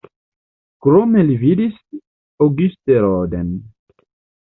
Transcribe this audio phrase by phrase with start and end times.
[0.85, 1.77] Krome li vidis
[2.49, 3.57] Auguste Rodin.